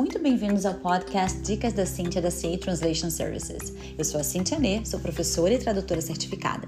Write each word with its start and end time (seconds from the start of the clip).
muito 0.00 0.18
bem-vindos 0.18 0.64
ao 0.64 0.72
podcast 0.72 1.38
Dicas 1.42 1.74
da 1.74 1.84
Cintia 1.84 2.22
da 2.22 2.30
CA 2.30 2.56
Translation 2.58 3.10
Services. 3.10 3.74
Eu 3.98 4.02
sou 4.02 4.18
a 4.18 4.24
Cintia 4.24 4.58
Nê, 4.58 4.82
sou 4.82 4.98
professora 4.98 5.52
e 5.52 5.58
tradutora 5.58 6.00
certificada. 6.00 6.66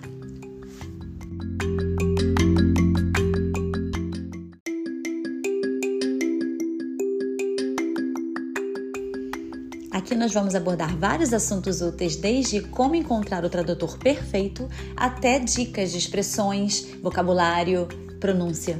Aqui 9.90 10.14
nós 10.14 10.35
vamos 10.35 10.54
abordar 10.54 10.94
vários 10.99 11.33
assuntos 11.33 11.80
úteis, 11.80 12.17
desde 12.17 12.60
como 12.60 12.94
encontrar 12.94 13.46
o 13.46 13.49
tradutor 13.49 13.96
perfeito 13.96 14.69
até 14.94 15.38
dicas 15.38 15.90
de 15.90 15.96
expressões, 15.96 16.87
vocabulário, 17.01 17.88
pronúncia. 18.20 18.78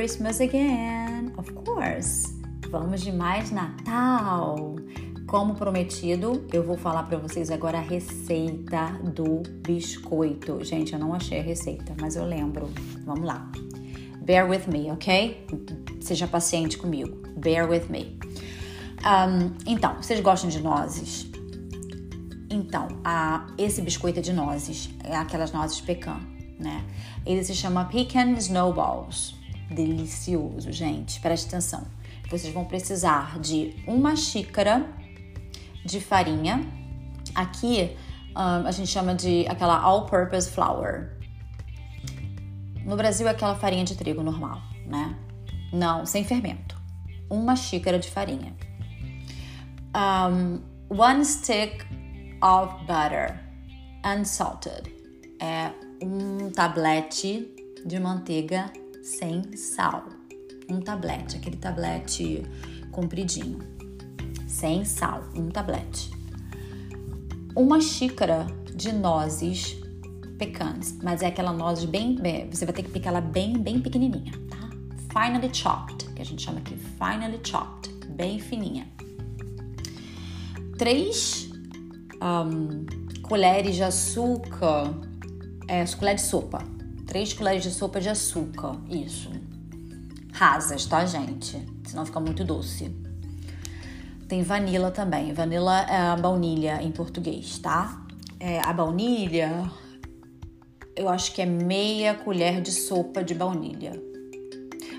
Christmas 0.00 0.40
again! 0.40 1.30
Of 1.36 1.52
course! 1.52 2.34
Vamos 2.70 3.02
de 3.02 3.12
mais 3.12 3.50
Natal! 3.50 4.76
Como 5.26 5.54
prometido, 5.54 6.46
eu 6.50 6.62
vou 6.62 6.78
falar 6.78 7.02
para 7.02 7.18
vocês 7.18 7.50
agora 7.50 7.76
a 7.76 7.82
receita 7.82 8.98
do 9.14 9.42
biscoito. 9.60 10.64
Gente, 10.64 10.94
eu 10.94 10.98
não 10.98 11.12
achei 11.12 11.40
a 11.40 11.42
receita, 11.42 11.94
mas 12.00 12.16
eu 12.16 12.24
lembro. 12.24 12.70
Vamos 13.04 13.26
lá. 13.26 13.52
Bear 14.22 14.48
with 14.48 14.68
me, 14.72 14.90
ok? 14.90 15.46
Seja 16.00 16.26
paciente 16.26 16.78
comigo. 16.78 17.18
Bear 17.36 17.68
with 17.68 17.90
me. 17.90 18.18
Um, 19.04 19.54
então, 19.66 19.96
vocês 19.96 20.18
gostam 20.20 20.48
de 20.48 20.62
nozes? 20.62 21.26
Então, 22.48 22.88
a, 23.04 23.48
esse 23.58 23.82
biscoito 23.82 24.20
é 24.20 24.22
de 24.22 24.32
nozes, 24.32 24.88
é 25.04 25.14
aquelas 25.14 25.52
nozes 25.52 25.78
pecan, 25.82 26.20
né? 26.58 26.86
Ele 27.26 27.44
se 27.44 27.54
chama 27.54 27.84
Pecan 27.84 28.30
Snowballs. 28.38 29.38
Delicioso, 29.70 30.72
gente. 30.72 31.20
Preste 31.20 31.46
atenção. 31.46 31.86
Vocês 32.28 32.52
vão 32.52 32.64
precisar 32.64 33.38
de 33.38 33.74
uma 33.86 34.16
xícara 34.16 34.86
de 35.84 36.00
farinha. 36.00 36.60
Aqui 37.34 37.96
um, 38.36 38.66
a 38.66 38.70
gente 38.70 38.88
chama 38.88 39.14
de 39.14 39.46
aquela 39.48 39.78
all-purpose 39.80 40.50
flour. 40.50 41.10
No 42.84 42.96
Brasil 42.96 43.26
é 43.28 43.30
aquela 43.30 43.54
farinha 43.54 43.84
de 43.84 43.96
trigo 43.96 44.22
normal, 44.22 44.60
né? 44.86 45.16
Não, 45.72 46.04
sem 46.06 46.24
fermento. 46.24 46.80
Uma 47.28 47.54
xícara 47.54 47.98
de 47.98 48.10
farinha. 48.10 48.54
Um, 49.94 50.60
one 50.88 51.24
stick 51.24 51.84
of 52.42 52.84
butter, 52.86 53.38
unsalted. 54.04 54.92
É 55.40 55.72
um 56.02 56.50
tablete 56.50 57.48
de 57.84 57.98
manteiga 57.98 58.72
sem 59.02 59.56
sal. 59.56 60.08
Um 60.68 60.80
tablete, 60.80 61.36
aquele 61.36 61.56
tablete 61.56 62.44
compridinho 62.90 63.58
sem 64.46 64.84
sal, 64.84 65.24
um 65.34 65.48
tablete. 65.48 66.10
Uma 67.56 67.80
xícara 67.80 68.46
de 68.74 68.92
nozes 68.92 69.80
pecans, 70.38 70.98
mas 71.02 71.22
é 71.22 71.26
aquela 71.26 71.52
noz 71.52 71.84
bem, 71.84 72.16
você 72.50 72.64
vai 72.64 72.74
ter 72.74 72.82
que 72.82 72.90
picar 72.90 73.12
ela 73.12 73.20
bem, 73.20 73.58
bem 73.58 73.80
pequenininha, 73.80 74.32
tá? 74.48 74.70
Finely 75.12 75.54
chopped, 75.54 76.06
que 76.14 76.22
a 76.22 76.24
gente 76.24 76.42
chama 76.42 76.58
aqui 76.58 76.76
finely 76.76 77.40
chopped, 77.44 77.92
bem 78.08 78.38
fininha. 78.38 78.86
Três 80.78 81.50
um, 82.22 82.86
colheres 83.22 83.76
de 83.76 83.82
açúcar, 83.82 84.94
é, 85.68 85.84
colheres 85.96 86.22
de 86.22 86.28
sopa, 86.28 86.64
três 87.10 87.32
colheres 87.32 87.64
de 87.64 87.72
sopa 87.72 88.00
de 88.00 88.08
açúcar, 88.08 88.76
isso. 88.88 89.32
Rasas, 90.32 90.86
tá, 90.86 91.04
gente? 91.04 91.60
Senão 91.84 92.06
fica 92.06 92.20
muito 92.20 92.44
doce. 92.44 92.88
Tem 94.28 94.44
vanila 94.44 94.92
também. 94.92 95.32
Vanila 95.32 95.80
é 95.80 95.96
a 95.96 96.16
baunilha 96.16 96.80
em 96.80 96.92
português, 96.92 97.58
tá? 97.58 98.00
É, 98.38 98.60
a 98.60 98.72
baunilha, 98.72 99.68
eu 100.94 101.08
acho 101.08 101.34
que 101.34 101.42
é 101.42 101.46
meia 101.46 102.14
colher 102.14 102.62
de 102.62 102.70
sopa 102.70 103.24
de 103.24 103.34
baunilha. 103.34 104.00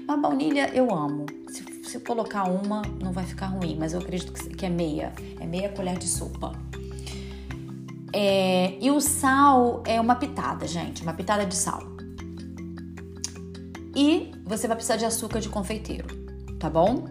A 0.05 0.17
baunilha 0.17 0.69
eu 0.73 0.93
amo. 0.93 1.25
Se, 1.47 1.63
se 1.91 1.99
colocar 2.01 2.43
uma, 2.43 2.81
não 3.01 3.13
vai 3.13 3.23
ficar 3.23 3.45
ruim, 3.45 3.77
mas 3.79 3.93
eu 3.93 4.01
acredito 4.01 4.33
que 4.33 4.65
é 4.65 4.69
meia. 4.69 5.13
É 5.39 5.45
meia 5.45 5.69
colher 5.69 5.97
de 5.97 6.09
sopa. 6.09 6.51
É, 8.13 8.77
e 8.81 8.91
o 8.91 8.99
sal 8.99 9.81
é 9.85 9.99
uma 10.01 10.15
pitada, 10.15 10.67
gente, 10.67 11.03
uma 11.03 11.13
pitada 11.13 11.45
de 11.45 11.55
sal. 11.55 12.00
E 13.95 14.31
você 14.45 14.67
vai 14.67 14.75
precisar 14.75 14.97
de 14.97 15.05
açúcar 15.05 15.39
de 15.39 15.49
confeiteiro, 15.49 16.07
tá 16.59 16.69
bom? 16.69 17.05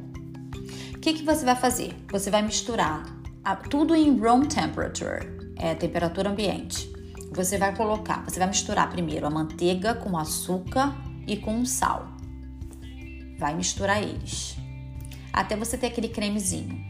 O 0.95 0.99
que, 1.01 1.15
que 1.15 1.23
você 1.23 1.45
vai 1.45 1.57
fazer? 1.57 1.95
Você 2.11 2.31
vai 2.31 2.43
misturar 2.43 3.05
a, 3.45 3.57
tudo 3.57 3.95
em 3.95 4.19
room 4.19 4.43
temperature, 4.43 5.55
é 5.57 5.75
temperatura 5.75 6.31
ambiente. 6.31 6.91
Você 7.33 7.59
vai 7.59 7.75
colocar, 7.75 8.25
você 8.25 8.39
vai 8.39 8.49
misturar 8.49 8.91
primeiro 8.91 9.27
a 9.27 9.31
manteiga 9.31 9.95
com 9.95 10.17
açúcar 10.19 10.95
e 11.27 11.37
com 11.37 11.65
sal. 11.65 12.09
Vai 13.39 13.55
misturar 13.55 14.03
eles 14.03 14.57
até 15.33 15.57
você 15.57 15.79
ter 15.79 15.87
aquele 15.87 16.09
cremezinho. 16.09 16.85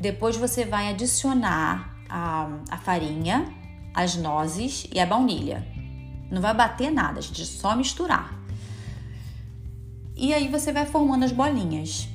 Depois 0.00 0.36
você 0.36 0.64
vai 0.64 0.88
adicionar 0.88 1.96
a, 2.08 2.48
a 2.70 2.78
farinha, 2.78 3.52
as 3.94 4.16
nozes 4.16 4.86
e 4.92 4.98
a 5.00 5.06
baunilha. 5.06 5.66
Não 6.30 6.42
vai 6.42 6.52
bater 6.52 6.90
nada, 6.90 7.20
gente, 7.20 7.42
é 7.42 7.44
só 7.44 7.76
misturar. 7.76 8.43
E 10.16 10.32
aí 10.32 10.48
você 10.48 10.72
vai 10.72 10.86
formando 10.86 11.24
as 11.24 11.32
bolinhas 11.32 12.08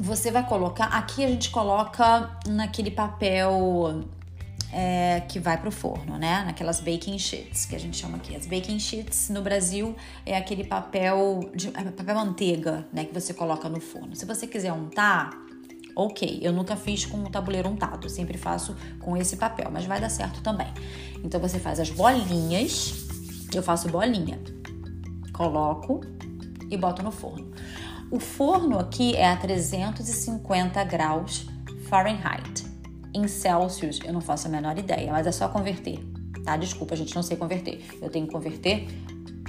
você 0.00 0.30
vai 0.30 0.46
colocar. 0.46 0.86
Aqui 0.86 1.24
a 1.24 1.28
gente 1.28 1.50
coloca 1.50 2.30
naquele 2.46 2.90
papel 2.90 4.02
é, 4.72 5.20
que 5.28 5.38
vai 5.38 5.60
pro 5.60 5.70
forno, 5.70 6.16
né? 6.16 6.42
Naquelas 6.44 6.80
baking 6.80 7.18
sheets 7.18 7.66
que 7.66 7.76
a 7.76 7.78
gente 7.78 7.98
chama 7.98 8.16
aqui. 8.16 8.34
As 8.34 8.46
baking 8.46 8.78
sheets 8.78 9.28
no 9.28 9.42
Brasil 9.42 9.94
é 10.24 10.36
aquele 10.36 10.64
papel 10.64 11.50
de 11.54 11.68
é 11.68 11.84
papel 11.90 12.14
manteiga, 12.14 12.86
né? 12.92 13.04
Que 13.04 13.12
você 13.12 13.34
coloca 13.34 13.68
no 13.68 13.80
forno. 13.80 14.16
Se 14.16 14.24
você 14.24 14.46
quiser 14.46 14.72
untar, 14.72 15.30
ok. 15.94 16.38
Eu 16.40 16.52
nunca 16.52 16.76
fiz 16.76 17.04
com 17.04 17.18
o 17.18 17.28
tabuleiro 17.30 17.68
untado, 17.68 18.06
eu 18.06 18.10
sempre 18.10 18.38
faço 18.38 18.74
com 19.00 19.16
esse 19.16 19.36
papel, 19.36 19.70
mas 19.70 19.84
vai 19.84 20.00
dar 20.00 20.08
certo 20.08 20.40
também. 20.40 20.72
Então 21.22 21.38
você 21.38 21.58
faz 21.58 21.78
as 21.78 21.90
bolinhas, 21.90 23.06
eu 23.54 23.62
faço 23.62 23.88
bolinha, 23.88 24.40
coloco 25.34 26.00
e 26.70 26.76
boto 26.76 27.02
no 27.02 27.10
forno. 27.10 27.50
O 28.10 28.18
forno 28.18 28.78
aqui 28.78 29.14
é 29.16 29.28
a 29.28 29.36
350 29.36 30.82
graus 30.84 31.46
Fahrenheit. 31.88 32.64
Em 33.14 33.26
Celsius 33.26 33.98
eu 34.04 34.12
não 34.12 34.20
faço 34.20 34.46
a 34.46 34.50
menor 34.50 34.78
ideia, 34.78 35.12
mas 35.12 35.26
é 35.26 35.32
só 35.32 35.48
converter, 35.48 35.98
tá? 36.44 36.56
Desculpa, 36.56 36.94
a 36.94 36.96
gente 36.96 37.14
não 37.14 37.22
sei 37.22 37.36
converter. 37.36 37.84
Eu 38.00 38.08
tenho 38.10 38.26
que 38.26 38.32
converter, 38.32 38.88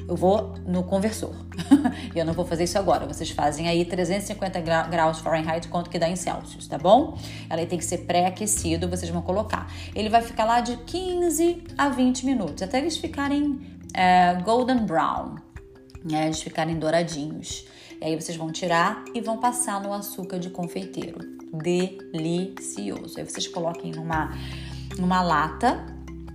eu 0.07 0.15
vou 0.15 0.55
no 0.65 0.83
conversor. 0.83 1.33
eu 2.13 2.25
não 2.25 2.33
vou 2.33 2.45
fazer 2.45 2.65
isso 2.65 2.77
agora. 2.77 3.05
Vocês 3.05 3.29
fazem 3.31 3.67
aí 3.67 3.85
350 3.85 4.59
graus 4.89 5.19
Fahrenheit, 5.19 5.67
quanto 5.67 5.89
que 5.89 5.97
dá 5.97 6.09
em 6.09 6.15
Celsius, 6.15 6.67
tá 6.67 6.77
bom? 6.77 7.17
Ela 7.49 7.65
tem 7.65 7.77
que 7.77 7.85
ser 7.85 7.99
pré-aquecido, 7.99 8.87
vocês 8.89 9.09
vão 9.09 9.21
colocar. 9.21 9.71
Ele 9.95 10.09
vai 10.09 10.21
ficar 10.21 10.45
lá 10.45 10.59
de 10.59 10.77
15 10.77 11.63
a 11.77 11.89
20 11.89 12.25
minutos, 12.25 12.61
até 12.61 12.79
eles 12.79 12.97
ficarem 12.97 13.59
é, 13.93 14.35
golden 14.43 14.85
brown, 14.85 15.35
né? 16.03 16.25
Eles 16.25 16.41
ficarem 16.41 16.77
douradinhos. 16.77 17.65
E 17.99 18.05
aí 18.05 18.19
vocês 18.19 18.37
vão 18.37 18.51
tirar 18.51 19.05
e 19.13 19.21
vão 19.21 19.37
passar 19.37 19.81
no 19.81 19.93
açúcar 19.93 20.39
de 20.39 20.49
confeiteiro. 20.49 21.19
Delicioso. 21.53 23.19
Aí 23.19 23.25
vocês 23.25 23.47
coloquem 23.47 23.91
numa, 23.91 24.31
numa 24.97 25.21
lata, 25.21 25.85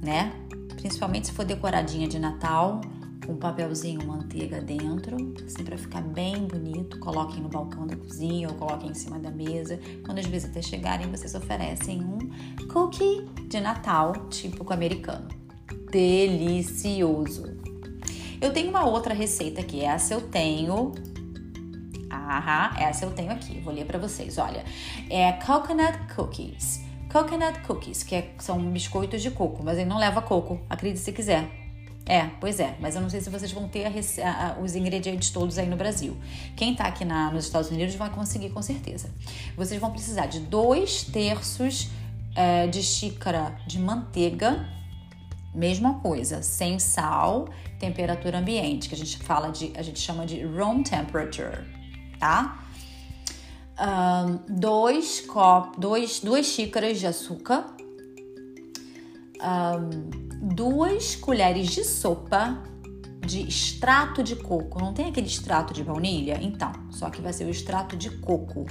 né? 0.03 0.33
Principalmente 0.77 1.29
se 1.29 1.33
for 1.33 1.45
decoradinha 1.45 2.07
de 2.07 2.19
Natal, 2.19 2.81
com 3.27 3.33
um 3.33 3.37
papelzinho 3.37 4.07
manteiga 4.07 4.61
dentro, 4.61 5.17
assim 5.45 5.65
para 5.65 5.77
ficar 5.77 6.01
bem 6.03 6.47
bonito. 6.47 7.01
Coloquem 7.01 7.43
no 7.43 7.49
balcão 7.49 7.87
da 7.87 7.97
cozinha 7.97 8.49
ou 8.49 8.55
coloquem 8.55 8.91
em 8.91 8.95
cima 8.95 9.19
da 9.19 9.31
mesa. 9.31 9.81
Quando 10.05 10.19
as 10.19 10.27
visitas 10.27 10.65
chegarem, 10.65 11.11
vocês 11.11 11.35
oferecem 11.35 12.01
um 12.01 12.19
cookie 12.69 13.27
de 13.49 13.61
Natal 13.61 14.13
típico 14.29 14.73
americano. 14.73 15.27
Delicioso. 15.91 17.56
Eu 18.41 18.53
tenho 18.53 18.71
uma 18.71 18.85
outra 18.85 19.15
receita 19.15 19.63
que 19.63 19.83
essa 19.83 20.15
eu 20.15 20.21
tenho 20.21 20.93
Aham, 22.11 22.75
essa 22.79 23.05
eu 23.05 23.11
tenho 23.11 23.33
aqui, 23.33 23.61
vou 23.61 23.73
ler 23.73 23.85
para 23.85 23.99
vocês. 23.99 24.39
Olha, 24.39 24.65
é 25.11 25.33
coconut 25.33 26.15
cookies. 26.15 26.81
Coconut 27.13 27.61
cookies, 27.61 28.03
que 28.03 28.15
é, 28.15 28.35
são 28.39 28.59
biscoitos 28.71 29.23
de 29.23 29.31
coco, 29.31 29.63
mas 29.63 29.79
ele 29.79 29.89
não 29.89 29.99
leva 29.99 30.21
coco, 30.23 30.61
acredite 30.69 31.01
se 31.01 31.13
quiser. 31.13 31.49
É, 32.09 32.31
pois 32.41 32.61
é, 32.61 32.77
mas 32.81 32.95
eu 32.95 33.01
não 33.01 33.11
sei 33.11 33.21
se 33.21 33.29
vocês 33.29 33.51
vão 33.51 33.69
ter 33.69 33.85
a, 33.85 33.91
a, 34.31 34.61
os 34.61 34.77
ingredientes 34.77 35.31
todos 35.31 35.59
aí 35.59 35.69
no 35.69 35.77
Brasil. 35.77 36.17
Quem 36.55 36.75
tá 36.75 36.85
aqui 36.85 37.05
na, 37.05 37.33
nos 37.33 37.47
Estados 37.47 37.69
Unidos 37.69 37.97
vai 37.97 38.11
conseguir 38.11 38.51
com 38.51 38.63
certeza. 38.63 39.11
Vocês 39.57 39.81
vão 39.81 39.91
precisar 39.91 40.27
de 40.27 40.39
dois 40.39 41.03
terços 41.03 41.89
é, 42.37 42.69
de 42.69 42.81
xícara 42.83 43.59
de 43.67 43.81
manteiga, 43.81 44.69
mesma 45.57 45.95
coisa, 46.01 46.43
sem 46.43 46.79
sal, 46.79 47.49
temperatura 47.79 48.39
ambiente, 48.39 48.89
que 48.89 48.95
a 48.95 48.99
gente 48.99 49.19
fala 49.19 49.51
de, 49.51 49.73
a 49.77 49.83
gente 49.83 49.99
chama 49.99 50.27
de 50.27 50.45
room 50.45 50.83
temperature, 50.83 51.65
tá? 52.19 52.63
Um, 53.79 54.55
dois, 54.59 55.21
cop, 55.23 55.79
dois, 55.79 56.21
duas 56.21 56.47
xícaras 56.47 56.99
de 56.99 57.07
açúcar, 57.07 57.67
um, 59.41 60.55
duas 60.55 61.17
colheres 61.17 61.69
de 61.69 61.85
sopa 61.85 62.63
de 63.27 63.41
extrato 63.41 64.23
de 64.23 64.37
coco. 64.37 64.79
Não 64.79 64.93
tem 64.93 65.07
aquele 65.07 65.27
extrato 65.27 65.75
de 65.75 65.83
baunilha? 65.83 66.39
Então, 66.41 66.73
só 66.91 67.11
que 67.11 67.21
vai 67.21 67.33
ser 67.33 67.45
o 67.45 67.51
extrato 67.51 67.97
de 67.97 68.11
coco, 68.11 68.65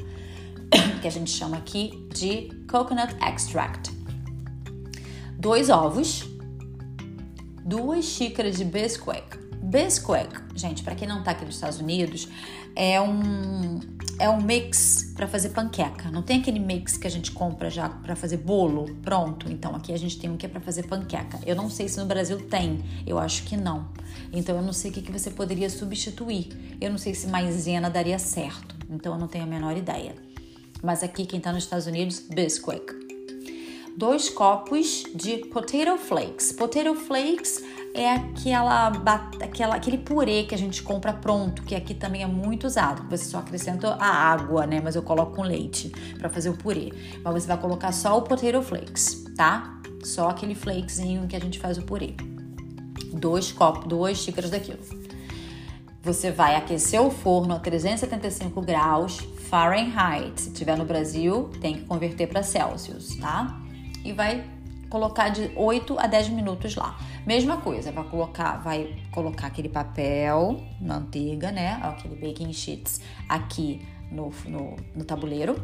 que 1.01 1.07
a 1.07 1.11
gente 1.11 1.29
chama 1.29 1.57
aqui 1.57 2.07
de 2.13 2.49
coconut 2.69 3.15
extract. 3.21 3.91
Dois 5.37 5.69
ovos, 5.69 6.34
duas 7.65 8.05
xícaras 8.05 8.57
de 8.57 8.63
Bisquick. 8.63 9.43
Bisquick, 9.63 10.29
gente, 10.53 10.83
para 10.83 10.93
quem 10.93 11.07
não 11.07 11.23
tá 11.23 11.31
aqui 11.31 11.43
nos 11.43 11.55
Estados 11.55 11.79
Unidos, 11.79 12.29
é 12.75 13.01
um 13.01 13.79
é 14.19 14.29
um 14.29 14.39
mix 14.39 15.11
para 15.15 15.27
fazer 15.27 15.49
panqueca. 15.49 16.09
Não 16.11 16.21
tem 16.21 16.39
aquele 16.39 16.59
mix 16.59 16.95
que 16.95 17.07
a 17.07 17.09
gente 17.09 17.31
compra 17.31 17.69
já 17.69 17.89
para 17.89 18.15
fazer 18.15 18.37
bolo 18.37 18.95
pronto. 19.01 19.51
Então 19.51 19.75
aqui 19.75 19.91
a 19.91 19.97
gente 19.97 20.19
tem 20.19 20.29
um 20.29 20.37
que 20.37 20.45
é 20.45 20.49
para 20.49 20.61
fazer 20.61 20.83
panqueca. 20.83 21.39
Eu 21.45 21.55
não 21.55 21.69
sei 21.69 21.89
se 21.89 21.99
no 21.99 22.05
Brasil 22.05 22.39
tem. 22.47 22.81
Eu 23.05 23.17
acho 23.17 23.43
que 23.43 23.57
não. 23.57 23.89
Então 24.31 24.55
eu 24.55 24.61
não 24.61 24.71
sei 24.71 24.91
o 24.91 24.93
que, 24.93 25.01
que 25.01 25.11
você 25.11 25.31
poderia 25.31 25.69
substituir. 25.69 26.77
Eu 26.79 26.91
não 26.91 26.97
sei 26.97 27.13
se 27.13 27.27
maisena 27.27 27.89
daria 27.89 28.19
certo. 28.19 28.75
Então 28.89 29.13
eu 29.13 29.19
não 29.19 29.27
tenho 29.27 29.43
a 29.43 29.47
menor 29.47 29.75
ideia. 29.75 30.15
Mas 30.81 31.03
aqui 31.03 31.25
quem 31.25 31.39
está 31.39 31.51
nos 31.51 31.63
Estados 31.63 31.87
Unidos, 31.87 32.19
Bisquick. 32.29 33.04
Dois 33.97 34.29
copos 34.29 35.05
de 35.15 35.37
potato 35.37 35.97
flakes. 35.97 36.51
Potato 36.51 36.95
flakes 36.95 37.63
é 37.93 38.11
aquela, 38.11 38.87
aquela, 39.41 39.75
aquele 39.75 39.97
purê 39.97 40.43
que 40.43 40.53
a 40.53 40.57
gente 40.57 40.83
compra 40.83 41.13
pronto, 41.13 41.63
que 41.63 41.73
aqui 41.73 41.93
também 41.93 42.21
é 42.21 42.27
muito 42.27 42.67
usado. 42.67 43.09
Você 43.09 43.23
só 43.23 43.37
acrescenta 43.37 43.93
a 43.93 44.05
água, 44.05 44.67
né? 44.67 44.81
Mas 44.83 44.97
eu 44.97 45.01
coloco 45.01 45.37
com 45.37 45.43
leite 45.43 45.93
para 46.19 46.29
fazer 46.29 46.49
o 46.49 46.57
purê. 46.57 46.91
Mas 47.23 47.33
você 47.33 47.47
vai 47.47 47.57
colocar 47.57 47.93
só 47.93 48.17
o 48.17 48.21
potato 48.21 48.61
flakes, 48.61 49.23
tá? 49.37 49.79
Só 50.03 50.27
aquele 50.29 50.55
flakezinho 50.55 51.25
que 51.25 51.35
a 51.35 51.39
gente 51.39 51.57
faz 51.57 51.77
o 51.77 51.81
purê. 51.83 52.15
Dois 53.13 53.53
copos, 53.53 53.87
duas 53.87 54.17
xícaras 54.17 54.51
daquilo. 54.51 54.79
Você 56.03 56.31
vai 56.31 56.57
aquecer 56.57 57.01
o 57.01 57.09
forno 57.09 57.55
a 57.55 57.59
375 57.59 58.61
graus 58.61 59.19
Fahrenheit. 59.49 60.41
Se 60.41 60.51
tiver 60.51 60.77
no 60.77 60.83
Brasil, 60.83 61.49
tem 61.61 61.75
que 61.75 61.85
converter 61.85 62.27
para 62.27 62.43
Celsius, 62.43 63.15
tá? 63.15 63.61
E 64.05 64.13
vai 64.13 64.45
colocar 64.89 65.27
de 65.27 65.51
8 65.55 65.99
a 65.99 66.07
10 66.07 66.29
minutos 66.29 66.75
lá. 66.75 66.97
Mesma 67.25 67.57
coisa, 67.57 67.91
vai 67.91 68.03
colocar, 68.05 68.57
vai 68.57 68.95
colocar 69.11 69.47
aquele 69.47 69.67
papel, 69.67 70.63
manteiga, 70.79 71.51
né? 71.51 71.79
Aquele 71.81 72.15
baking 72.15 72.53
sheets 72.53 73.01
aqui 73.27 73.85
no, 74.09 74.31
no, 74.45 74.77
no 74.95 75.03
tabuleiro. 75.03 75.55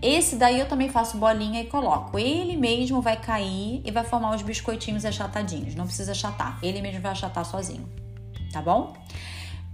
Esse 0.00 0.36
daí 0.36 0.58
eu 0.58 0.66
também 0.66 0.88
faço 0.88 1.18
bolinha 1.18 1.60
e 1.60 1.66
coloco. 1.66 2.18
Ele 2.18 2.56
mesmo 2.56 3.02
vai 3.02 3.20
cair 3.20 3.82
e 3.84 3.90
vai 3.90 4.04
formar 4.04 4.34
os 4.34 4.40
biscoitinhos 4.40 5.04
achatadinhos. 5.04 5.74
Não 5.74 5.84
precisa 5.84 6.12
achatar, 6.12 6.58
ele 6.62 6.80
mesmo 6.80 7.02
vai 7.02 7.12
achatar 7.12 7.44
sozinho, 7.44 7.86
tá 8.50 8.62
bom? 8.62 8.94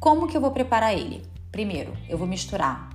Como 0.00 0.26
que 0.26 0.36
eu 0.36 0.40
vou 0.40 0.50
preparar 0.50 0.92
ele? 0.92 1.22
Primeiro, 1.52 1.96
eu 2.08 2.18
vou 2.18 2.26
misturar 2.26 2.90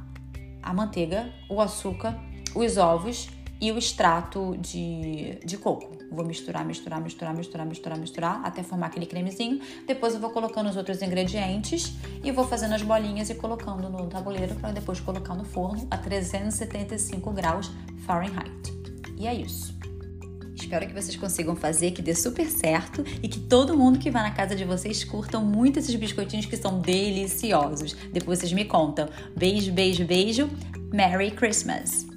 a 0.62 0.74
manteiga, 0.74 1.34
o 1.50 1.62
açúcar, 1.62 2.20
os 2.54 2.78
ovos 2.78 3.30
e 3.62 3.72
o 3.72 3.78
extrato 3.78 4.58
de, 4.58 5.38
de 5.46 5.58
coco. 5.58 5.96
Vou 6.12 6.26
misturar, 6.26 6.66
misturar, 6.66 7.00
misturar, 7.00 7.34
misturar, 7.34 7.66
misturar, 7.66 7.98
misturar 7.98 8.42
até 8.44 8.64
formar 8.64 8.88
aquele 8.88 9.06
cremezinho. 9.06 9.62
Depois 9.86 10.16
eu 10.16 10.20
vou 10.20 10.32
colocando 10.32 10.70
os 10.70 10.76
outros 10.76 11.02
ingredientes 11.02 11.94
e 12.24 12.32
vou 12.32 12.46
fazendo 12.48 12.74
as 12.74 12.82
bolinhas 12.82 13.30
e 13.30 13.36
colocando 13.36 13.88
no 13.88 14.08
tabuleiro 14.08 14.56
para 14.56 14.72
depois 14.72 15.00
colocar 15.00 15.36
no 15.36 15.46
forno 15.46 15.88
a 15.92 15.98
375 15.98 17.32
graus 17.32 17.72
Fahrenheit. 18.06 18.74
E 19.18 19.28
é 19.28 19.34
isso. 19.36 19.80
Espero 20.56 20.88
que 20.88 20.94
vocês 20.94 21.16
consigam 21.16 21.56
fazer, 21.56 21.92
que 21.92 22.02
dê 22.02 22.16
super 22.16 22.50
certo 22.50 23.04
e 23.22 23.28
que 23.28 23.40
todo 23.40 23.78
mundo 23.78 24.00
que 24.00 24.10
vai 24.10 24.24
na 24.24 24.32
casa 24.32 24.56
de 24.56 24.64
vocês 24.64 25.04
curtam 25.04 25.44
muito 25.44 25.80
esses 25.80 25.94
biscoitinhos 25.96 26.46
que 26.46 26.58
são 26.58 26.80
deliciosos. 26.80 27.94
Depois 28.12 28.40
vocês 28.40 28.54
me 28.54 28.66
contam. 28.66 29.08
Beijo, 29.36 29.72
beijo, 29.72 30.06
beijo. 30.06 30.50
Merry 30.94 31.32
Christmas! 31.32 32.08